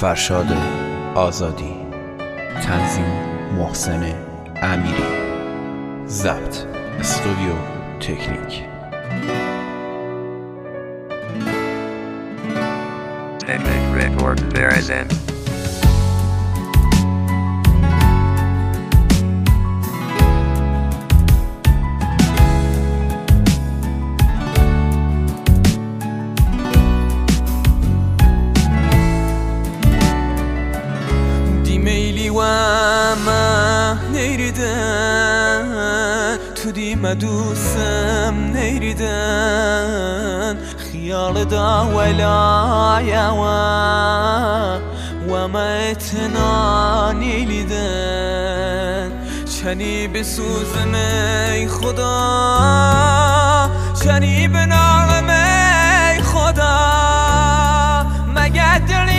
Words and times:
فرشاد 0.00 0.46
آزادی 1.14 1.74
تنظیم 2.62 3.04
محسن 3.58 4.14
امیری 4.62 5.04
ضبط 6.06 6.56
استودیو 7.00 7.54
تکنیک 8.00 8.62
Record 13.96 14.40
Verizon. 14.54 15.35
ما 34.46 34.52
نیریدن 34.52 36.38
تو 36.54 36.72
دیمه 36.72 37.14
دوستم 37.14 38.34
نیریدن 38.54 39.78
خیال 40.78 41.44
دا 41.44 41.86
ولایه 41.86 43.28
و 45.28 45.48
ما 45.48 45.60
اتنا 45.60 47.12
نیلیدن 47.12 48.36
چنی 49.62 50.08
بسوزم 50.08 50.94
ای 50.94 51.68
خدا. 51.68 52.60
چنی 54.04 54.48
بنالم 54.48 55.30
ای 55.30 56.22
خدا. 56.22 56.76
مگه 58.34 58.78
دلی 58.78 59.15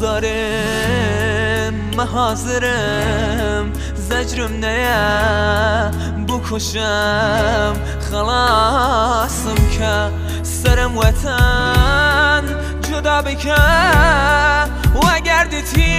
نازارم 0.00 1.74
محاضرم 1.96 3.72
زجرم 3.94 4.52
نیا 4.64 5.90
بکشم. 6.28 7.76
خلاصم 8.10 9.54
که 9.78 10.10
سرم 10.42 10.98
وطن 10.98 12.44
جدا 12.90 13.22
بکن. 13.22 14.70
و 14.94 15.06
اگر 15.14 15.44
دیتی 15.44 15.96